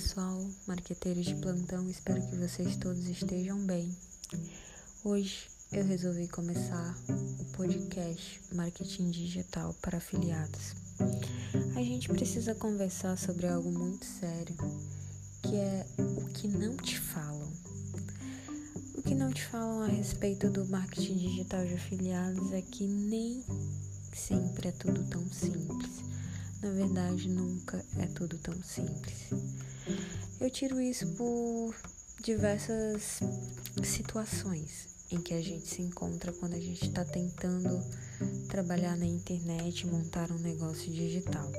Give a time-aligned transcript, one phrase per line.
[0.00, 3.94] pessoal, marqueteiros de plantão, espero que vocês todos estejam bem.
[5.04, 6.96] Hoje eu resolvi começar
[7.38, 10.74] o podcast Marketing Digital para Afiliados.
[11.76, 14.56] A gente precisa conversar sobre algo muito sério,
[15.42, 17.52] que é o que não te falam.
[18.94, 23.44] O que não te falam a respeito do marketing digital de afiliados é que nem
[24.14, 26.10] sempre é tudo tão simples
[26.62, 29.30] na verdade, nunca é tudo tão simples.
[30.40, 31.74] Eu tiro isso por
[32.22, 33.20] diversas
[33.82, 37.82] situações em que a gente se encontra quando a gente está tentando
[38.48, 41.50] trabalhar na internet, montar um negócio digital.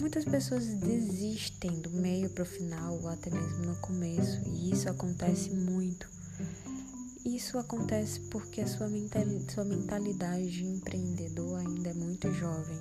[0.00, 4.88] Muitas pessoas desistem do meio para o final ou até mesmo no começo, e isso
[4.88, 6.08] acontece muito
[7.24, 12.78] isso acontece porque a sua, mentalidade de empreendedor ainda é muito jovem.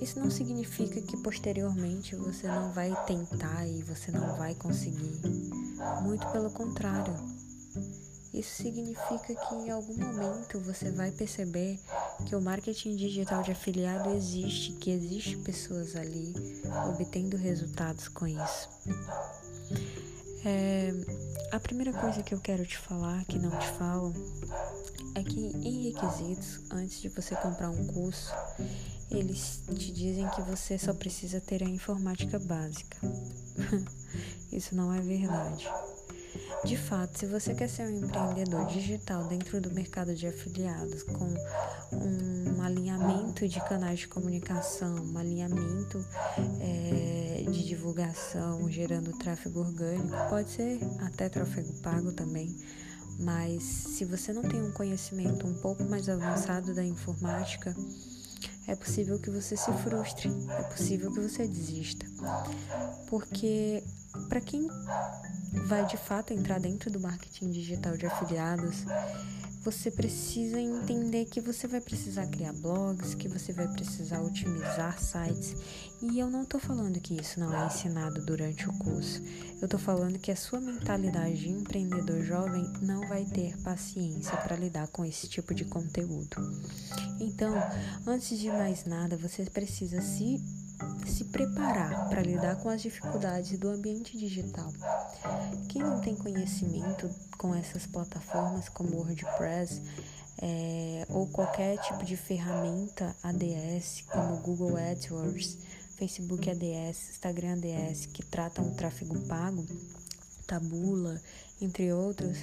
[0.00, 5.20] Isso não significa que posteriormente você não vai tentar e você não vai conseguir.
[6.02, 7.14] Muito pelo contrário.
[8.34, 11.78] Isso significa que em algum momento você vai perceber
[12.26, 16.34] que o marketing digital de afiliado existe, que existe pessoas ali
[16.90, 18.68] obtendo resultados com isso.
[20.48, 20.92] É,
[21.50, 24.14] a primeira coisa que eu quero te falar, que não te falo,
[25.16, 28.32] é que em requisitos, antes de você comprar um curso,
[29.10, 32.96] eles te dizem que você só precisa ter a informática básica.
[34.52, 35.68] Isso não é verdade.
[36.64, 41.34] De fato, se você quer ser um empreendedor digital dentro do mercado de afiliados, com
[41.92, 46.04] um alinhamento de canais de comunicação, um alinhamento
[46.60, 47.15] é,
[47.50, 52.54] de divulgação, gerando tráfego orgânico, pode ser até tráfego pago também,
[53.18, 57.74] mas se você não tem um conhecimento um pouco mais avançado da informática,
[58.66, 62.04] é possível que você se frustre, é possível que você desista.
[63.08, 63.82] Porque
[64.28, 64.68] para quem
[65.66, 68.84] vai de fato entrar dentro do marketing digital de afiliados,
[69.66, 75.56] você precisa entender que você vai precisar criar blogs, que você vai precisar otimizar sites.
[76.00, 79.20] E eu não estou falando que isso não é ensinado durante o curso.
[79.60, 84.54] Eu estou falando que a sua mentalidade de empreendedor jovem não vai ter paciência para
[84.54, 86.36] lidar com esse tipo de conteúdo.
[87.18, 87.52] Então,
[88.06, 90.40] antes de mais nada, você precisa se
[91.06, 94.72] se preparar para lidar com as dificuldades do ambiente digital.
[95.68, 99.82] Quem tem conhecimento com essas plataformas como WordPress
[100.40, 105.58] é, ou qualquer tipo de ferramenta ADS, como Google AdWords,
[105.96, 109.66] Facebook ADS, Instagram ADS, que tratam o tráfego pago,
[110.46, 111.20] Tabula,
[111.60, 112.38] entre outros,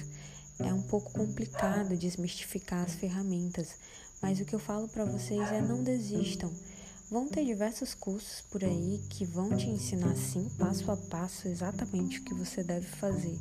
[0.58, 3.76] é um pouco complicado desmistificar as ferramentas,
[4.20, 6.52] mas o que eu falo para vocês é não desistam.
[7.10, 12.18] Vão ter diversos cursos por aí que vão te ensinar sim, passo a passo, exatamente
[12.18, 13.38] o que você deve fazer.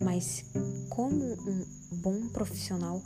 [0.00, 0.44] Mas
[0.88, 3.02] como um bom profissional,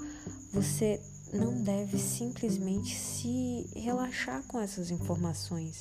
[0.52, 1.00] você
[1.32, 5.80] não deve simplesmente se relaxar com essas informações.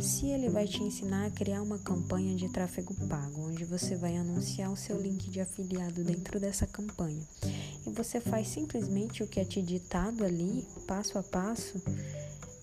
[0.00, 4.16] Se ele vai te ensinar a criar uma campanha de tráfego pago, onde você vai
[4.16, 7.22] anunciar o seu link de afiliado dentro dessa campanha,
[7.86, 11.82] e você faz simplesmente o que é te ditado ali, passo a passo,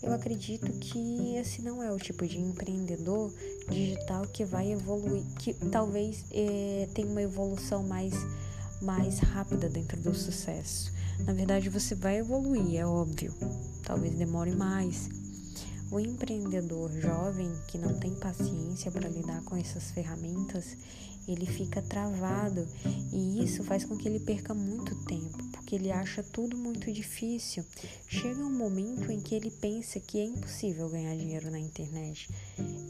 [0.05, 3.33] eu acredito que esse não é o tipo de empreendedor
[3.69, 8.13] digital que vai evoluir, que talvez é, tenha uma evolução mais,
[8.81, 10.93] mais rápida dentro do sucesso.
[11.25, 13.33] Na verdade, você vai evoluir, é óbvio.
[13.83, 15.09] Talvez demore mais.
[15.91, 20.75] O empreendedor jovem que não tem paciência para lidar com essas ferramentas,
[21.27, 22.67] ele fica travado
[23.11, 27.63] e isso faz com que ele perca muito tempo, porque ele acha tudo muito difícil.
[28.07, 32.29] Chega um momento em que ele pensa que é impossível ganhar dinheiro na internet.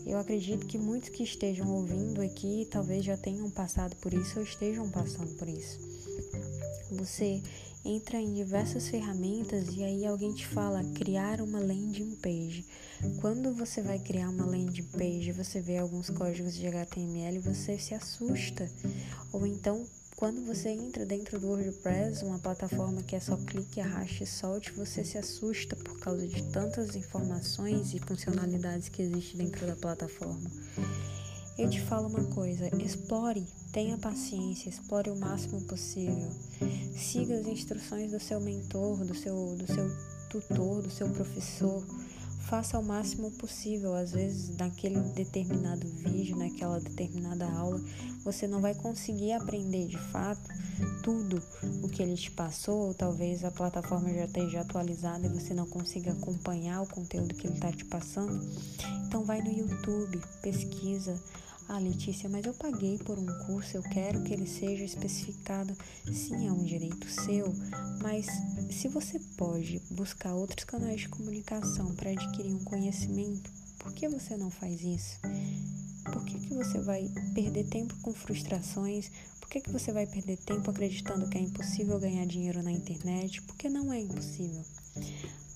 [0.05, 4.43] Eu acredito que muitos que estejam ouvindo aqui talvez já tenham passado por isso ou
[4.43, 5.79] estejam passando por isso.
[6.91, 7.41] Você
[7.85, 12.65] entra em diversas ferramentas e aí alguém te fala criar uma landing page.
[13.21, 17.93] Quando você vai criar uma landing page, você vê alguns códigos de HTML, você se
[17.93, 18.67] assusta.
[19.31, 19.85] Ou então,
[20.15, 24.71] quando você entra dentro do WordPress, uma plataforma que é só clique, arraste e solte,
[24.71, 30.49] você se assusta por causa de tantas informações e funcionalidades que existem dentro da plataforma.
[31.57, 36.29] Eu te falo uma coisa: explore, tenha paciência, explore o máximo possível.
[36.93, 39.89] Siga as instruções do seu mentor, do seu, do seu
[40.29, 41.81] tutor, do seu professor.
[42.49, 43.95] Faça o máximo possível.
[43.95, 47.81] Às vezes, naquele determinado vídeo, naquela determinada aula,
[48.25, 50.53] você não vai conseguir aprender de fato
[51.01, 51.41] tudo
[51.81, 55.65] o que ele te passou, ou talvez a plataforma já esteja atualizada e você não
[55.65, 58.45] consiga acompanhar o conteúdo que ele está te passando.
[59.07, 61.17] Então, vai no YouTube, pesquisa
[61.67, 65.75] Ah, Letícia, mas eu paguei por um curso, eu quero que ele seja especificado.
[66.13, 67.51] Sim, é um direito seu,
[68.03, 68.27] mas
[68.69, 74.37] se você pode buscar outros canais de comunicação para adquirir um conhecimento, por que você
[74.37, 75.19] não faz isso?
[76.03, 79.09] Por que, que você vai perder tempo com frustrações?
[79.39, 83.41] Por que, que você vai perder tempo acreditando que é impossível ganhar dinheiro na internet?
[83.41, 84.63] Porque não é impossível.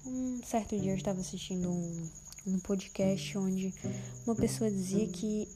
[0.05, 2.09] Um certo dia eu estava assistindo um,
[2.47, 3.73] um podcast onde
[4.25, 5.47] uma pessoa dizia que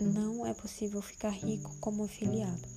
[0.00, 2.68] não é possível ficar rico como afiliado.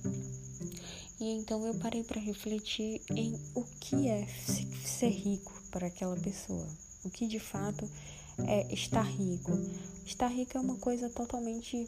[1.20, 4.26] E então eu parei para refletir em o que é
[4.84, 6.66] ser rico para aquela pessoa.
[7.04, 7.88] O que de fato
[8.46, 9.52] é estar rico.
[10.06, 11.86] Estar rico é uma coisa totalmente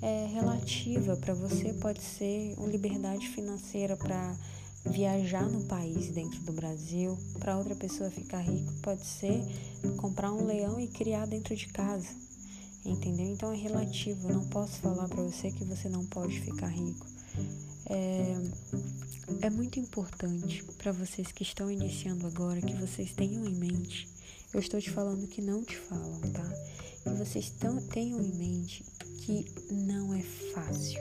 [0.00, 1.72] é, relativa para você.
[1.74, 4.36] Pode ser uma liberdade financeira para
[4.86, 7.18] viajar no país dentro do Brasil.
[7.40, 9.42] Para outra pessoa ficar rico pode ser
[9.96, 12.27] comprar um leão e criar dentro de casa
[12.84, 13.26] entendeu?
[13.26, 14.32] Então é relativo.
[14.32, 17.06] Não posso falar para você que você não pode ficar rico.
[17.86, 18.36] É,
[19.42, 24.08] é muito importante para vocês que estão iniciando agora que vocês tenham em mente.
[24.52, 26.50] Eu estou te falando que não te falam, tá?
[27.02, 27.52] Que vocês
[27.90, 28.84] tenham em mente
[29.20, 30.22] que não é
[30.54, 31.00] fácil.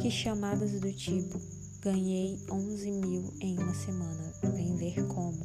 [0.00, 1.40] Que chamadas do tipo
[1.84, 5.44] ganhei 11 mil em uma semana, vem ver como.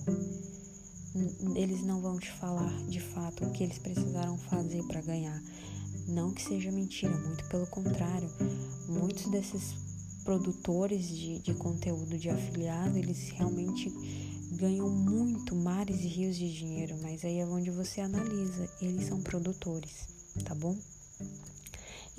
[1.56, 5.42] Eles não vão te falar de fato o que eles precisaram fazer para ganhar.
[6.08, 8.30] Não que seja mentira, muito pelo contrário.
[8.88, 9.76] Muitos desses
[10.24, 13.92] produtores de, de conteúdo de afiliado, eles realmente
[14.52, 19.22] ganham muito mares e rios de dinheiro, mas aí é onde você analisa, eles são
[19.22, 20.08] produtores,
[20.44, 20.78] tá bom?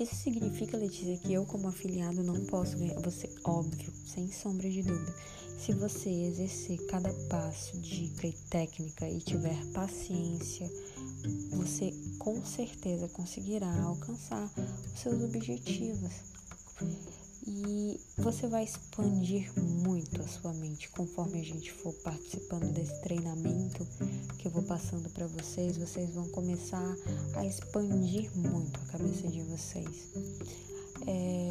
[0.01, 4.81] Isso significa, Letícia, que eu como afiliado não posso ganhar, você, óbvio, sem sombra de
[4.81, 5.13] dúvida.
[5.59, 10.67] Se você exercer cada passo, dica e técnica e tiver paciência,
[11.51, 14.51] você com certeza conseguirá alcançar
[14.91, 16.11] os seus objetivos.
[17.53, 23.85] E você vai expandir muito a sua mente conforme a gente for participando desse treinamento
[24.37, 25.77] que eu vou passando para vocês.
[25.77, 26.95] Vocês vão começar
[27.35, 30.13] a expandir muito a cabeça de vocês.
[31.05, 31.49] É,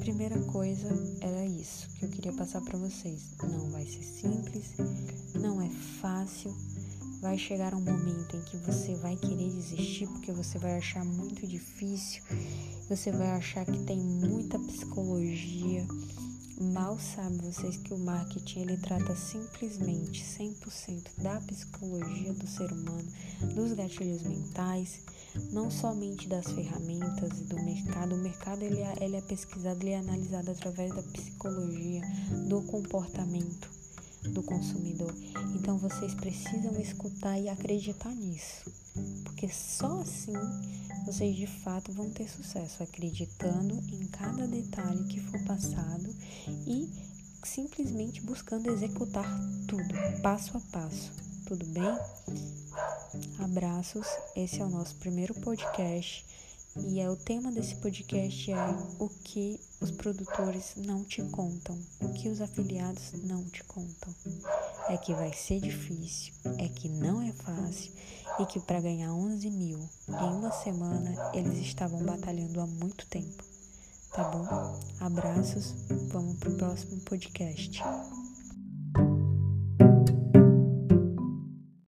[0.00, 0.88] primeira coisa
[1.20, 3.34] era isso que eu queria passar para vocês.
[3.42, 4.76] Não vai ser simples,
[5.34, 5.68] não é
[6.00, 6.56] fácil
[7.26, 11.44] vai chegar um momento em que você vai querer desistir porque você vai achar muito
[11.44, 12.22] difícil,
[12.88, 15.84] você vai achar que tem muita psicologia.
[16.72, 23.12] Mal sabe vocês que o marketing ele trata simplesmente 100% da psicologia do ser humano,
[23.56, 25.00] dos gatilhos mentais,
[25.50, 28.14] não somente das ferramentas e do mercado.
[28.14, 32.02] O mercado ele é, ele é pesquisado, ele é analisado através da psicologia,
[32.48, 33.75] do comportamento
[34.30, 35.14] do consumidor.
[35.54, 38.70] Então vocês precisam escutar e acreditar nisso,
[39.24, 40.34] porque só assim
[41.04, 46.14] vocês de fato vão ter sucesso, acreditando em cada detalhe que for passado
[46.66, 46.90] e
[47.44, 49.28] simplesmente buscando executar
[49.68, 51.12] tudo, passo a passo.
[51.46, 51.96] Tudo bem?
[53.38, 54.06] Abraços.
[54.34, 56.26] Esse é o nosso primeiro podcast
[56.88, 58.56] e é o tema desse podcast é
[58.98, 64.14] o que os produtores não te contam, o que os afiliados não te contam.
[64.88, 67.92] É que vai ser difícil, é que não é fácil
[68.38, 73.44] e que para ganhar 11 mil em uma semana eles estavam batalhando há muito tempo.
[74.12, 74.80] Tá bom?
[75.00, 75.74] Abraços,
[76.08, 77.82] vamos pro próximo podcast.